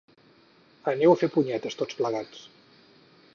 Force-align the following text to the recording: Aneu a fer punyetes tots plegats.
Aneu 0.91 1.13
a 1.15 1.19
fer 1.23 1.29
punyetes 1.35 1.77
tots 1.83 1.99
plegats. 2.01 2.41